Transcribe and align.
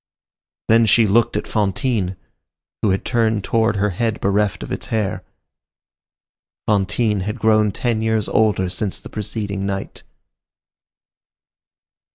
Then 0.67 0.87
she 0.87 1.05
looked 1.05 1.37
at 1.37 1.45
Fantine, 1.45 2.15
who 2.81 2.97
turned 2.97 3.43
toward 3.43 3.75
her 3.75 3.81
her 3.81 3.89
head 3.91 4.19
bereft 4.19 4.63
of 4.63 4.71
its 4.71 4.87
hair. 4.87 5.23
Fantine 6.67 7.19
had 7.21 7.37
grown 7.39 7.71
ten 7.71 8.01
years 8.01 8.27
older 8.27 8.67
since 8.67 8.99
the 8.99 9.09
preceding 9.09 9.67
night. 9.67 10.01